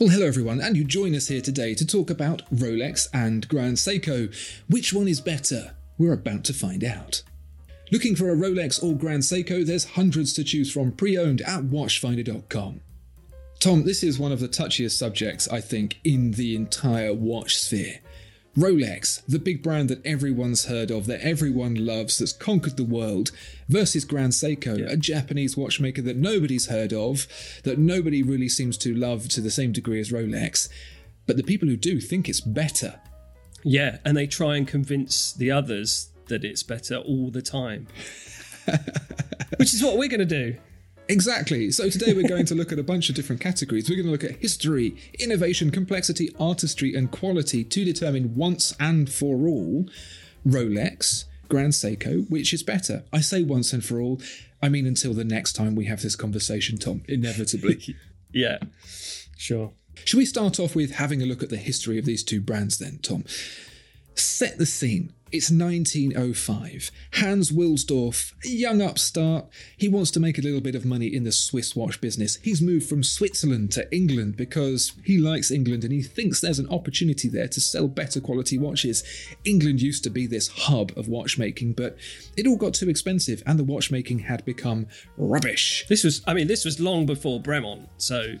[0.00, 3.76] Well, hello everyone, and you join us here today to talk about Rolex and Grand
[3.76, 4.34] Seiko.
[4.68, 5.76] Which one is better?
[5.98, 7.22] We're about to find out.
[7.92, 11.66] Looking for a Rolex or Grand Seiko, there's hundreds to choose from pre owned at
[11.66, 12.80] watchfinder.com.
[13.60, 18.00] Tom, this is one of the touchiest subjects, I think, in the entire watch sphere.
[18.56, 23.32] Rolex, the big brand that everyone's heard of, that everyone loves, that's conquered the world,
[23.68, 27.26] versus Grand Seiko, a Japanese watchmaker that nobody's heard of,
[27.64, 30.68] that nobody really seems to love to the same degree as Rolex.
[31.26, 33.00] But the people who do think it's better.
[33.64, 37.88] Yeah, and they try and convince the others that it's better all the time.
[39.58, 40.56] Which is what we're going to do.
[41.08, 41.70] Exactly.
[41.70, 43.88] So today we're going to look at a bunch of different categories.
[43.88, 49.10] We're going to look at history, innovation, complexity, artistry, and quality to determine once and
[49.12, 49.86] for all
[50.46, 53.04] Rolex, Grand Seiko, which is better.
[53.12, 54.20] I say once and for all.
[54.62, 57.02] I mean until the next time we have this conversation, Tom.
[57.08, 57.96] Inevitably.
[58.36, 58.58] Yeah,
[59.36, 59.70] sure.
[60.04, 62.78] Should we start off with having a look at the history of these two brands
[62.78, 63.24] then, Tom?
[64.16, 65.12] Set the scene.
[65.34, 66.92] It's 1905.
[67.14, 69.46] Hans Wilsdorf, a young upstart,
[69.76, 72.36] he wants to make a little bit of money in the Swiss watch business.
[72.36, 76.68] He's moved from Switzerland to England because he likes England and he thinks there's an
[76.68, 79.02] opportunity there to sell better quality watches.
[79.44, 81.96] England used to be this hub of watchmaking, but
[82.36, 85.84] it all got too expensive and the watchmaking had become rubbish.
[85.88, 88.36] This was, I mean, this was long before Bremont, so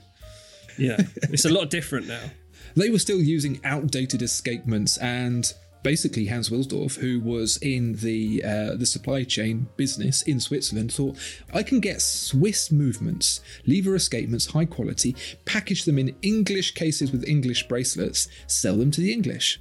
[0.78, 2.22] yeah, it's a lot different now.
[2.76, 5.52] They were still using outdated escapements and
[5.84, 11.16] basically Hans Wilsdorf, who was in the uh, the supply chain business in Switzerland, thought
[11.52, 17.28] I can get Swiss movements, lever escapements, high quality, package them in English cases with
[17.28, 19.60] English bracelets, sell them to the English.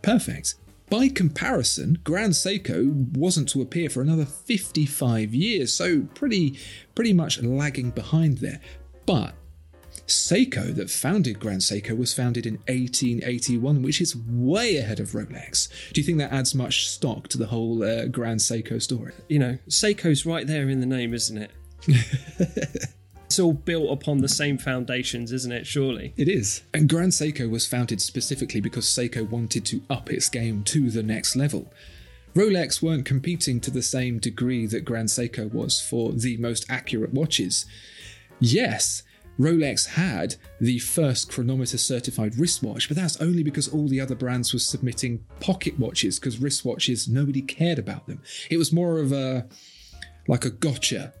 [0.00, 0.54] Perfect.
[0.88, 6.58] By comparison, Grand Seiko wasn't to appear for another 55 years, so pretty
[6.94, 8.60] pretty much lagging behind there.
[9.04, 9.34] But
[10.06, 15.68] Seiko, that founded Grand Seiko, was founded in 1881, which is way ahead of Rolex.
[15.92, 19.12] Do you think that adds much stock to the whole uh, Grand Seiko story?
[19.28, 21.50] You know, Seiko's right there in the name, isn't it?
[23.26, 25.66] it's all built upon the same foundations, isn't it?
[25.66, 26.14] Surely.
[26.16, 26.62] It is.
[26.72, 31.02] And Grand Seiko was founded specifically because Seiko wanted to up its game to the
[31.02, 31.72] next level.
[32.34, 37.14] Rolex weren't competing to the same degree that Grand Seiko was for the most accurate
[37.14, 37.64] watches.
[38.38, 39.02] Yes,
[39.38, 44.52] Rolex had the first chronometer certified wristwatch, but that's only because all the other brands
[44.52, 48.22] were submitting pocket watches because wristwatches nobody cared about them.
[48.50, 49.46] It was more of a
[50.28, 51.12] like a gotcha,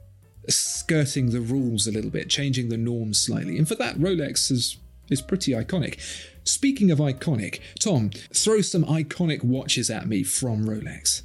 [0.48, 3.58] skirting the rules a little bit, changing the norms slightly.
[3.58, 4.78] And for that, Rolex is
[5.10, 5.98] is pretty iconic.
[6.44, 11.22] Speaking of iconic, Tom, throw some iconic watches at me from Rolex.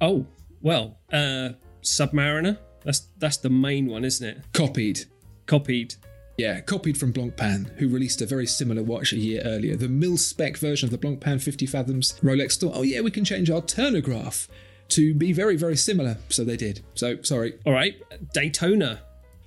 [0.00, 0.26] Oh
[0.62, 1.50] well, uh,
[1.82, 2.58] Submariner.
[2.84, 4.44] That's that's the main one, isn't it?
[4.52, 5.04] Copied.
[5.46, 5.94] Copied.
[6.36, 9.74] Yeah, copied from Blancpain, who released a very similar watch a year earlier.
[9.74, 12.20] The mil spec version of the Blancpain 50 Fathoms.
[12.20, 14.48] Rolex thought, oh yeah, we can change our Turn-O-Graph
[14.88, 16.18] to be very, very similar.
[16.28, 16.84] So they did.
[16.94, 17.54] So, sorry.
[17.64, 17.96] All right,
[18.34, 19.00] Daytona.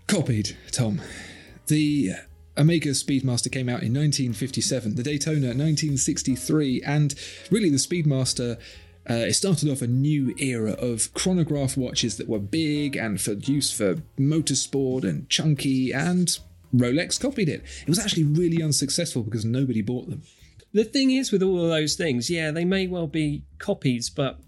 [0.08, 1.02] Copied, Tom.
[1.68, 2.14] The
[2.58, 7.14] Omega Speedmaster came out in 1957, the Daytona 1963, and
[7.52, 8.60] really the Speedmaster
[9.10, 13.34] uh, it started off a new era of chronograph watches that were big and for
[13.34, 16.38] use for motorsport and chunky, and
[16.74, 17.64] Rolex copied it.
[17.82, 20.22] It was actually really unsuccessful because nobody bought them.
[20.74, 24.40] The thing is with all of those things, yeah, they may well be copies, but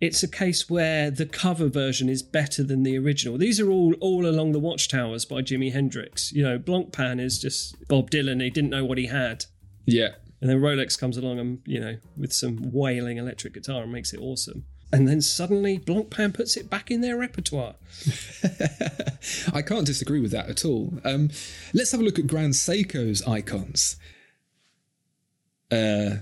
[0.00, 3.38] it's a case where the cover version is better than the original.
[3.38, 6.32] These are all all along the watchtowers by Jimi Hendrix.
[6.32, 8.42] You know, Blancpain is just Bob Dylan.
[8.42, 9.46] He didn't know what he had.
[9.86, 10.14] Yeah.
[10.40, 14.12] And then Rolex comes along and, you know, with some wailing electric guitar and makes
[14.12, 14.64] it awesome.
[14.92, 17.74] and then suddenly Blancpain puts it back in their repertoire.
[19.54, 20.92] I can't disagree with that at all.
[21.04, 21.30] Um,
[21.72, 23.96] let's have a look at Grand Seiko's icons.
[25.70, 26.16] Uh,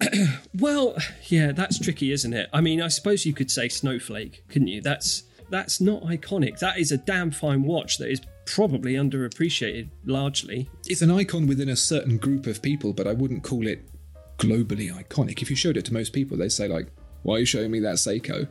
[0.54, 0.96] Well,
[1.26, 2.48] yeah, that's tricky, isn't it?
[2.52, 4.80] I mean, I suppose you could say Snowflake, couldn't you?
[4.80, 6.58] That's that's not iconic.
[6.60, 8.20] That is a damn fine watch that is
[8.54, 10.70] probably underappreciated largely.
[10.86, 13.80] it's an icon within a certain group of people, but I wouldn't call it
[14.38, 15.42] globally iconic.
[15.42, 16.88] If you showed it to most people, they'd say like,
[17.22, 18.48] "Why are you showing me that Seiko?"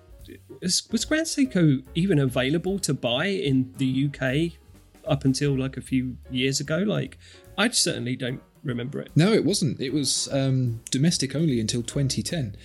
[0.61, 4.59] Was, was Grand Seiko even available to buy in the UK
[5.05, 6.77] up until like a few years ago?
[6.79, 7.17] Like,
[7.57, 9.09] I certainly don't remember it.
[9.15, 9.79] No, it wasn't.
[9.79, 12.55] It was um, domestic only until 2010.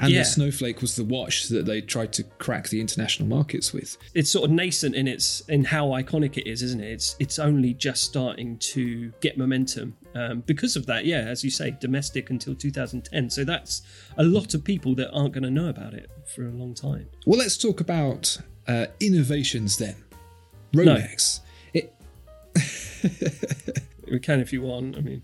[0.00, 0.18] And Yeah.
[0.20, 3.96] the Snowflake was the watch that they tried to crack the international markets with.
[4.14, 6.90] It's sort of nascent in its in how iconic it is, isn't it?
[6.90, 11.04] It's it's only just starting to get momentum um, because of that.
[11.06, 13.30] Yeah, as you say, domestic until 2010.
[13.30, 13.82] So that's
[14.16, 17.06] a lot of people that aren't going to know about it for a long time.
[17.24, 18.36] Well, let's talk about
[18.66, 19.94] uh, innovations then.
[20.74, 21.40] Rolex.
[21.72, 21.94] It,
[24.10, 24.96] We can if you want.
[24.96, 25.22] I mean,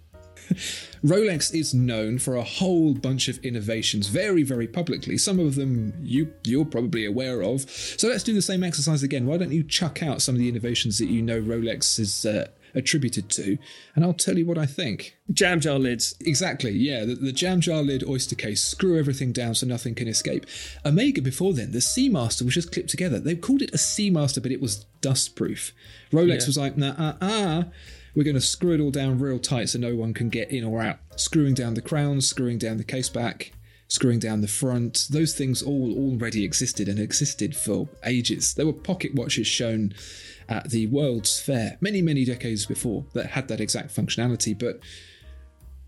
[1.04, 5.18] Rolex is known for a whole bunch of innovations very, very publicly.
[5.18, 7.68] Some of them you you're probably aware of.
[7.68, 9.26] So let's do the same exercise again.
[9.26, 12.46] Why don't you chuck out some of the innovations that you know Rolex is uh,
[12.74, 13.58] attributed to,
[13.96, 15.16] and I'll tell you what I think.
[15.32, 16.14] jam jar lids.
[16.20, 17.04] Exactly, yeah.
[17.04, 20.46] The, the jam jar lid oyster case, screw everything down so nothing can escape.
[20.86, 23.18] Omega before then, the Seamaster was just clipped together.
[23.18, 25.72] They called it a Seamaster, but it was dust proof.
[26.12, 26.46] Rolex Yeah.
[26.46, 27.64] was like, nah, uh, uh,
[28.14, 30.64] we're going to screw it all down real tight so no one can get in
[30.64, 30.98] or out.
[31.16, 33.52] Screwing down the crown, screwing down the case back,
[33.88, 35.06] screwing down the front.
[35.10, 38.54] Those things all already existed and existed for ages.
[38.54, 39.94] There were pocket watches shown
[40.48, 44.80] at the World's Fair many, many decades before that had that exact functionality, but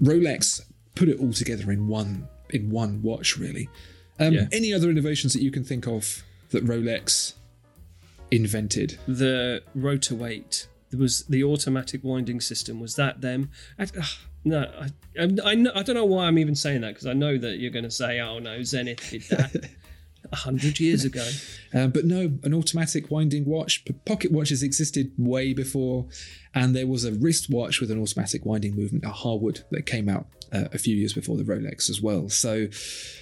[0.03, 0.61] Rolex
[0.95, 3.69] put it all together in one in one watch, really.
[4.19, 4.47] Um, Yeah.
[4.53, 7.35] Any other innovations that you can think of that Rolex
[8.31, 8.99] invented?
[9.07, 10.69] the rotor weight.
[10.95, 12.79] There was the automatic winding system.
[12.79, 13.51] Was that them?
[13.79, 14.05] I, ugh,
[14.45, 14.87] no, I,
[15.21, 17.59] I, I, know- I don't know why I'm even saying that because I know that
[17.59, 19.71] you're going to say, "Oh no, Zenith did that
[20.33, 21.29] a hundred years ago."
[21.73, 23.85] Um, but no, an automatic winding watch.
[24.07, 26.07] Pocket watches existed way before,
[26.55, 30.27] and there was a wristwatch with an automatic winding movement, a Harwood, that came out
[30.53, 32.29] uh, a few years before the Rolex as well.
[32.29, 32.69] So,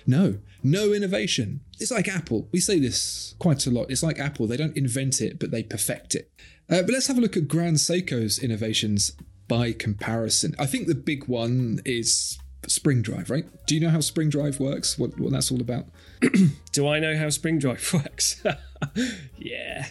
[0.07, 1.61] no, no innovation.
[1.81, 2.49] It's like Apple.
[2.53, 3.91] We say this quite a lot.
[3.91, 4.47] It's like Apple.
[4.47, 6.31] They don't invent it, but they perfect it.
[6.71, 9.13] Uh, but let's have a look at Grand Seiko's innovations
[9.49, 10.55] by comparison.
[10.59, 13.45] I think the big one is spring drive, right?
[13.67, 14.99] Do you know how spring drive works?
[14.99, 15.87] What, what that's all about?
[16.73, 18.43] Do I know how spring drive works?
[19.39, 19.87] yeah.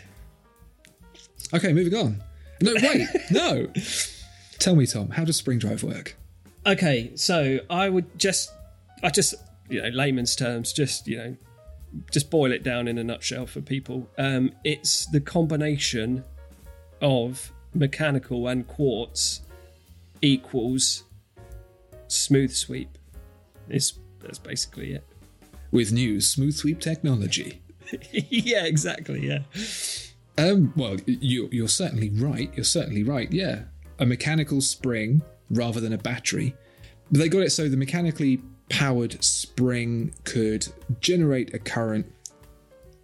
[1.54, 2.24] Okay, moving on.
[2.62, 3.68] No, wait, no.
[4.60, 6.16] Tell me, Tom, how does spring drive work?
[6.66, 8.52] Okay, so I would just,
[9.04, 9.34] I just,
[9.70, 11.38] you know, layman's terms, just you know,
[12.12, 14.08] just boil it down in a nutshell for people.
[14.18, 16.24] Um, it's the combination
[17.02, 19.42] of mechanical and quartz
[20.22, 21.04] equals
[22.08, 22.98] smooth sweep.
[23.70, 25.06] Is that's basically it.
[25.72, 27.62] With new smooth sweep technology.
[28.12, 29.28] yeah, exactly.
[29.28, 29.40] Yeah.
[30.38, 32.52] Um, well, you, you're certainly right.
[32.56, 33.32] You're certainly right.
[33.32, 33.64] Yeah,
[34.00, 36.56] a mechanical spring rather than a battery.
[37.12, 40.68] But they got it so the mechanically powered spring could
[41.02, 42.12] generate a current,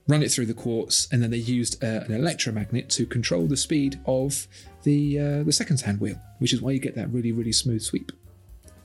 [0.08, 3.58] run it through the quartz, and then they used uh, an electromagnet to control the
[3.58, 4.48] speed of
[4.84, 7.82] the uh, the second hand wheel, which is why you get that really really smooth
[7.82, 8.12] sweep.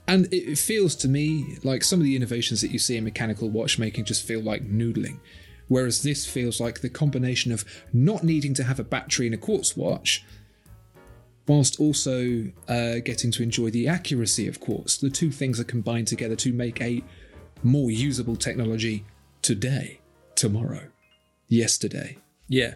[0.09, 3.05] And it it feels to me like some of the innovations that you see in
[3.05, 5.21] mechanical watchmaking just feel like noodling.
[5.69, 9.39] Whereas this feels like the combination of not needing to have a battery in a
[9.39, 10.25] quartz watch,
[11.47, 14.99] whilst also uh, getting to enjoy the accuracy of quartz.
[14.99, 17.03] The two things are combined together to make a
[17.63, 19.07] more usable technology
[19.41, 20.01] today,
[20.35, 20.89] tomorrow,
[21.53, 22.17] yesterday.
[22.49, 22.75] Yeah.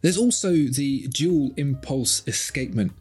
[0.00, 2.92] There's also the dual impulse escapement.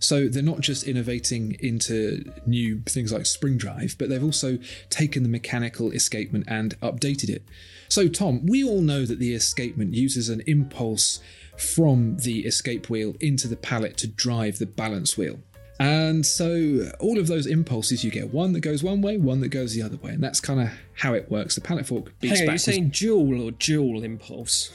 [0.00, 4.58] So they're not just innovating into new things like spring drive, but they've also
[4.90, 7.42] taken the mechanical escapement and updated it.
[7.88, 11.20] So, Tom, we all know that the escapement uses an impulse
[11.56, 15.40] from the escape wheel into the pallet to drive the balance wheel.
[15.80, 19.48] And so, all of those impulses, you get one that goes one way, one that
[19.50, 21.54] goes the other way, and that's kind of how it works.
[21.54, 22.64] The pallet fork beats on, you're backwards.
[22.64, 24.70] saying dual or dual impulse?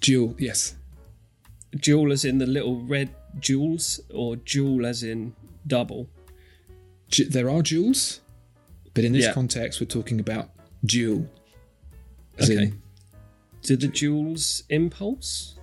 [0.00, 0.76] dual, yes,
[1.76, 5.34] Dual as in the little red jewels, or dual as in
[5.66, 6.08] double?
[7.10, 8.20] Ju- there are jewels,
[8.94, 9.32] but in this Yeah.
[9.34, 10.50] context, we're talking about
[10.84, 11.28] dual.
[12.38, 12.62] As Okay.
[12.64, 12.82] in,
[13.62, 15.54] Do the jewels impulse?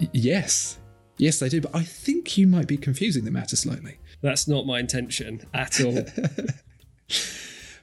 [0.00, 0.78] y- yes.
[1.20, 3.98] Yes, they do, but I think you might be confusing the matter slightly.
[4.22, 6.04] That's not my intention at all.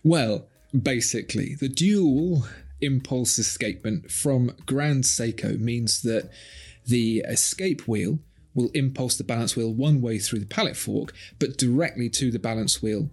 [0.04, 2.46] Well, basically, the dual
[2.80, 6.30] impulse escapement from Grand Seiko means that
[6.86, 8.20] the escape wheel
[8.56, 12.40] will impulse the balance wheel one way through the pallet fork, but directly to the
[12.40, 13.10] balance wheel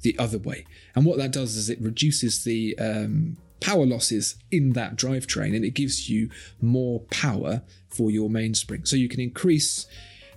[0.00, 0.64] the other way.
[0.94, 5.64] And what that does is it reduces the um, power losses in that drivetrain and
[5.64, 8.84] it gives you more power for your mainspring.
[8.84, 9.86] So you can increase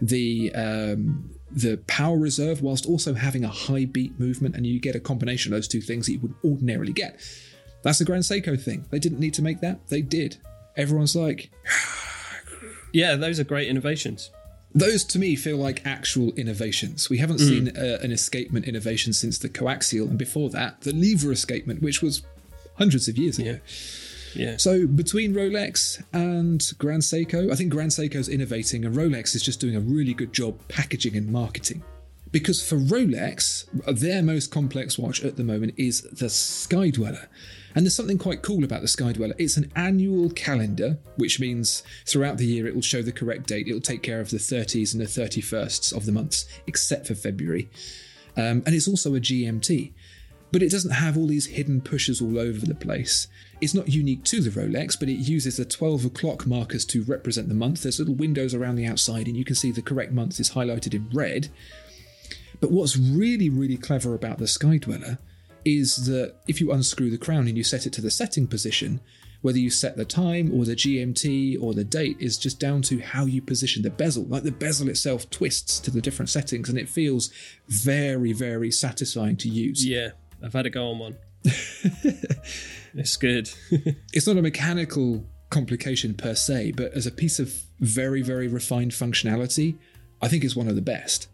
[0.01, 4.95] the um, the power reserve whilst also having a high beat movement, and you get
[4.95, 7.19] a combination of those two things that you would ordinarily get.
[7.83, 8.85] That's the Grand Seiko thing.
[8.89, 9.87] They didn't need to make that.
[9.89, 10.37] They did.
[10.77, 11.51] Everyone's like,
[12.93, 14.31] Yeah, those are great innovations.
[14.73, 17.09] those to me feel like actual innovations.
[17.09, 21.31] We haven't seen uh, an escapement innovation since the coaxial, and before that, the lever
[21.31, 22.23] escapement, which was
[22.81, 23.59] hundreds of years ago.
[24.33, 24.57] Yeah.
[24.57, 29.59] So between Rolex and Grand Seiko, I think Grand Seiko's innovating and Rolex is just
[29.59, 31.83] doing a really good job packaging and marketing.
[32.31, 33.65] Because for Rolex,
[33.99, 37.27] their most complex watch at the moment is the Skydweller.
[37.75, 39.35] And there's something quite cool about the Skydweller.
[39.37, 43.67] It's an annual calendar, which means throughout the year it will show the correct date.
[43.67, 47.15] It will take care of the 30s and the 31st of the months, except for
[47.15, 47.69] February.
[48.37, 49.93] Um, and it's also a GMT
[50.51, 53.27] but it doesn't have all these hidden pushes all over the place.
[53.61, 57.47] It's not unique to the Rolex, but it uses the 12 o'clock markers to represent
[57.47, 57.83] the month.
[57.83, 60.93] There's little windows around the outside, and you can see the correct month is highlighted
[60.93, 61.49] in red.
[62.59, 65.17] But what's really, really clever about the Skydweller
[65.63, 68.99] is that if you unscrew the crown and you set it to the setting position,
[69.41, 72.99] whether you set the time or the GMT or the date is just down to
[72.99, 74.25] how you position the bezel.
[74.25, 77.31] Like the bezel itself twists to the different settings and it feels
[77.67, 79.85] very, very satisfying to use.
[79.85, 80.09] Yeah,
[80.43, 81.17] I've had a go on one.
[82.93, 83.49] it's good.
[84.13, 88.91] It's not a mechanical complication per se, but as a piece of very, very refined
[88.91, 89.75] functionality,
[90.21, 91.27] I think it's one of the best.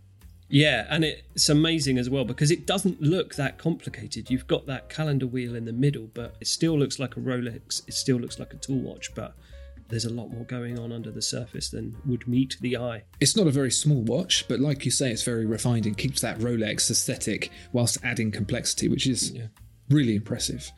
[0.50, 4.30] yeah, and it's amazing as well because it doesn't look that complicated.
[4.30, 7.88] You've got that calendar wheel in the middle, but it still looks like a Rolex.
[7.88, 9.34] It still looks like a tool watch, but
[9.89, 13.03] there's a lot more going on under the surface than would meet the eye.
[13.20, 16.22] It's not a very small watch, but like you say, it's very refined and keeps
[16.22, 19.38] that Rolex aesthetic whilst adding complexity, which is
[19.89, 20.72] really impressive.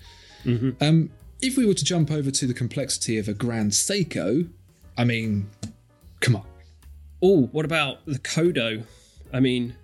[0.45, 1.09] Um,
[1.41, 4.49] if we were to jump over to the complexity of a Grand Seiko,
[4.97, 5.49] I mean,
[6.19, 6.45] come on.
[7.21, 8.83] Oh, what about the Kodo?
[9.33, 9.75] I mean,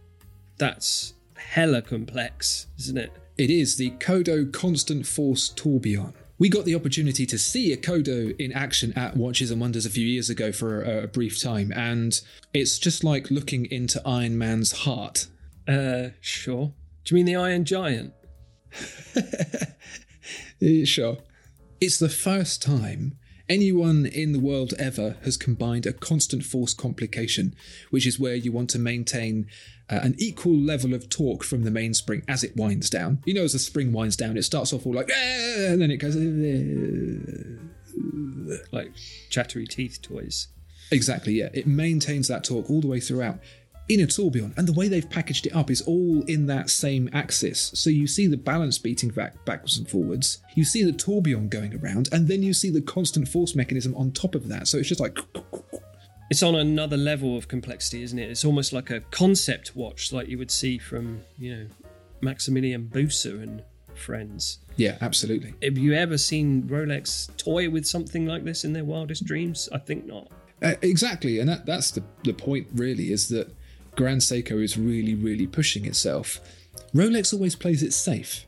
[0.57, 3.11] that's hella complex, isn't it?
[3.37, 6.13] It is the Kodo Constant Force Tourbillon.
[6.37, 9.89] We got the opportunity to see a Kodo in action at Watches and Wonders a
[9.89, 12.19] few years ago for a, a brief time, and
[12.53, 15.27] it's just like looking into Iron Man's heart.
[15.67, 16.73] Uh, sure.
[17.05, 18.13] Do you mean the Iron Giant?
[20.85, 21.17] Sure.
[21.81, 23.17] It's the first time
[23.49, 27.55] anyone in the world ever has combined a constant force complication,
[27.89, 29.47] which is where you want to maintain
[29.89, 33.21] uh, an equal level of torque from the mainspring as it winds down.
[33.25, 35.91] You know, as the spring winds down, it starts off all like, "Ah," and then
[35.91, 36.15] it goes.
[36.15, 36.21] "Ah."
[38.71, 38.93] Like
[39.29, 40.47] chattery teeth toys.
[40.91, 41.49] Exactly, yeah.
[41.53, 43.39] It maintains that torque all the way throughout
[43.87, 44.53] in a tourbillon.
[44.57, 47.71] And the way they've packaged it up is all in that same axis.
[47.75, 51.75] So you see the balance beating back, backwards and forwards, you see the tourbillon going
[51.75, 54.67] around, and then you see the constant force mechanism on top of that.
[54.67, 55.17] So it's just like.
[56.31, 58.31] It's on another level of complexity, isn't it?
[58.31, 61.65] It's almost like a concept watch, like you would see from, you know,
[62.21, 63.61] Maximilian Büsser and
[63.93, 64.57] friends.
[64.75, 65.53] Yeah, absolutely.
[65.61, 69.69] Have you ever seen Rolex toy with something like this in their wildest dreams?
[69.71, 70.31] I think not.
[70.63, 71.39] Uh, exactly.
[71.39, 73.53] And that, that's the, the point, really, is that
[73.95, 76.39] Grand Seiko is really, really pushing itself.
[76.93, 78.45] Rolex always plays it safe.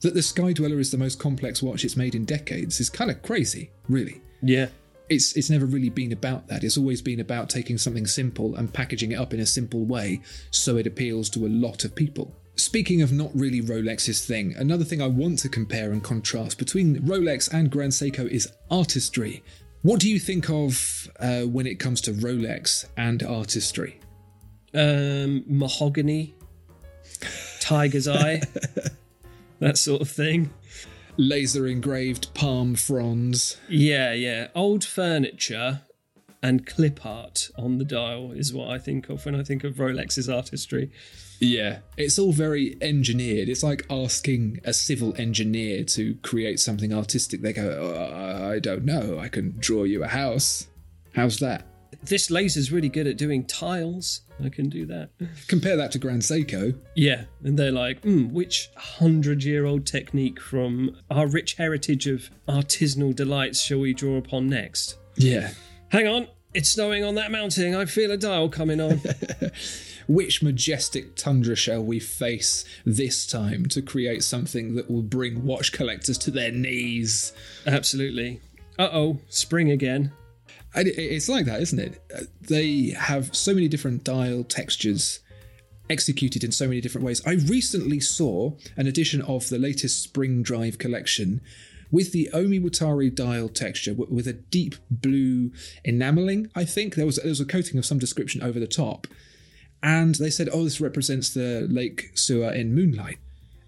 [0.00, 3.22] That the Skydweller is the most complex watch it's made in decades is kind of
[3.22, 4.20] crazy, really.
[4.42, 4.68] Yeah.
[5.08, 6.64] it's it's never really been about that.
[6.64, 10.20] It's always been about taking something simple and packaging it up in a simple way
[10.50, 12.34] so it appeals to a lot of people.
[12.56, 17.00] Speaking of not really Rolex's thing, another thing I want to compare and contrast between
[17.00, 19.42] Rolex and Grand Seiko is artistry.
[19.82, 23.98] What do you think of uh, when it comes to Rolex and artistry?
[24.74, 26.34] Um, mahogany,
[27.60, 28.42] tiger's eye,
[29.60, 30.50] that sort of thing.
[31.16, 33.56] Laser engraved palm fronds.
[33.68, 34.48] Yeah, yeah.
[34.54, 35.82] Old furniture
[36.42, 39.76] and clip art on the dial is what I think of when I think of
[39.76, 40.90] Rolex's artistry.
[41.40, 43.48] Yeah, it's all very engineered.
[43.48, 47.40] It's like asking a civil engineer to create something artistic.
[47.40, 50.66] They go, oh, I don't know, I can draw you a house.
[51.14, 51.66] How's that?
[52.02, 54.22] This laser's really good at doing tiles.
[54.44, 55.10] I can do that.
[55.46, 56.76] Compare that to Grand Seiko.
[56.94, 62.30] Yeah, and they're like, mm, which hundred year old technique from our rich heritage of
[62.48, 64.96] artisanal delights shall we draw upon next?
[65.16, 65.50] Yeah.
[65.88, 67.74] Hang on, it's snowing on that mountain.
[67.74, 69.00] I feel a dial coming on.
[70.06, 75.72] which majestic tundra shall we face this time to create something that will bring watch
[75.72, 77.32] collectors to their knees?
[77.66, 78.40] Absolutely.
[78.78, 80.12] Uh oh, spring again.
[80.74, 82.02] And it's like that, isn't it?
[82.14, 85.20] Uh, They have so many different dial textures
[85.90, 87.22] executed in so many different ways.
[87.26, 91.40] I recently saw an edition of the latest Spring Drive collection
[91.90, 95.52] with the Omiwatari dial texture with a deep blue
[95.84, 96.50] enameling.
[96.54, 99.06] I think there was there was a coating of some description over the top,
[99.82, 103.18] and they said, "Oh, this represents the Lake Suwa in moonlight,"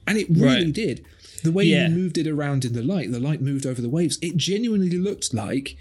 [0.06, 0.72] and it really Right.
[0.72, 1.04] did.
[1.44, 1.88] The way Yeah.
[1.88, 4.18] you moved it around in the light, the light moved over the waves.
[4.22, 5.76] It genuinely looked like.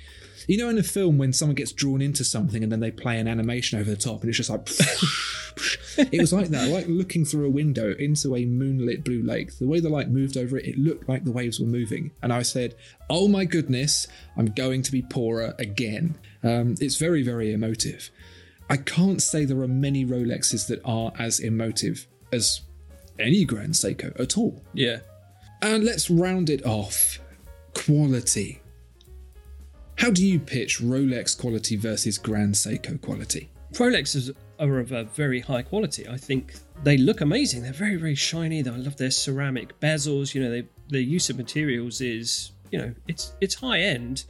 [0.47, 3.19] You know, in a film when someone gets drawn into something and then they play
[3.19, 4.67] an animation over the top, and it's just like,
[6.11, 9.57] it was like that, like looking through a window into a moonlit blue lake.
[9.57, 12.11] The way the light moved over it, it looked like the waves were moving.
[12.21, 12.75] And I said,
[13.09, 18.11] "Oh my goodness, I'm going to be poorer again." Um, it's very, very emotive.
[18.69, 22.61] I can't say there are many Rolexes that are as emotive as
[23.19, 24.63] any Grand Seiko at all.
[24.73, 24.99] Yeah.
[25.61, 27.19] And let's round it off.
[27.73, 28.61] Quality.
[30.05, 33.49] How do you pitch Rolex quality versus Grand Seiko quality?
[33.71, 36.07] Rolexes are of a very high quality.
[36.07, 37.63] I think they look amazing.
[37.63, 38.59] They're very, very shiny.
[38.59, 40.35] I love their ceramic bezels.
[40.35, 44.25] You know, they, use of materials is, you know, it's it's high end.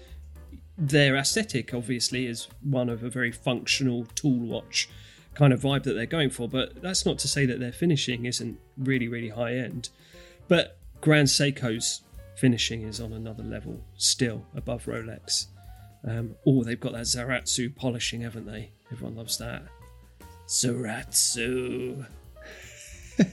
[0.77, 4.87] Their aesthetic, obviously, is one of a very functional tool watch
[5.33, 6.47] kind of vibe that they're going for.
[6.47, 9.89] But that's not to say that their finishing isn't really, really high end.
[10.47, 11.99] But Grand Seiko's
[12.37, 15.47] finishing is on another level, still above Rolex.
[16.07, 18.69] Um, oh, they've got that Zaratsu polishing, haven't they?
[18.91, 19.63] Everyone loves that.
[20.47, 22.05] Zaratsu.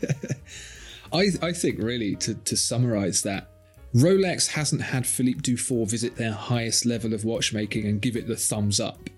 [1.13, 3.49] I, I think, really, to, to summarize that,
[3.95, 8.37] Rolex hasn't had Philippe Dufour visit their highest level of watchmaking and give it the
[8.37, 9.11] thumbs up.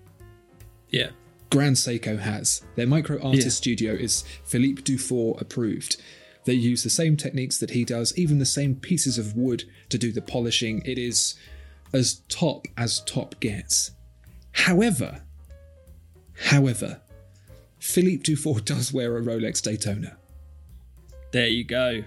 [0.89, 1.11] Yeah.
[1.49, 2.61] Grand Seiko has.
[2.75, 3.51] Their micro artist Yeah.
[3.51, 5.95] studio is Philippe Dufour approved.
[6.43, 9.97] They use the same techniques that he does, even the same pieces of wood to
[9.97, 10.81] do the polishing.
[10.85, 11.35] It is
[11.93, 13.91] as top as top gets.
[14.51, 15.21] However,
[16.45, 17.01] however,
[17.79, 20.17] Philippe Dufour does wear a Rolex Daytona.
[21.31, 22.03] There you go.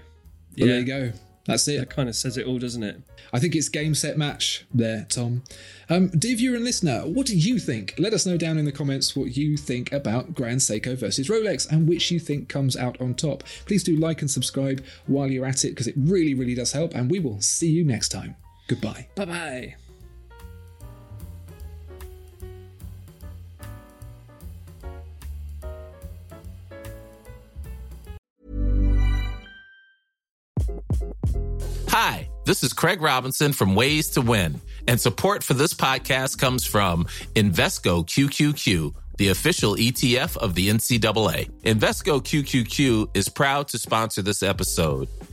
[0.57, 1.11] Well, there you go.
[1.45, 1.79] That's it.
[1.79, 3.01] That kind of says it all, doesn't it?
[3.33, 5.43] I think it's game set match there, Tom.
[5.89, 7.95] Um, dear viewer and listener, what do you think?
[7.97, 11.69] Let us know down in the comments what you think about Grand Seiko versus Rolex
[11.71, 13.43] and which you think comes out on top.
[13.65, 16.93] Please do like and subscribe while you're at it because it really, really does help.
[16.93, 18.35] And we will see you next time.
[18.69, 19.07] Goodbye.
[19.15, 19.75] Bye bye.
[31.87, 36.63] Hi, this is Craig Robinson from Ways to Win, and support for this podcast comes
[36.63, 41.49] from Invesco QQQ, the official ETF of the NCAA.
[41.63, 45.09] Invesco QQQ is proud to sponsor this episode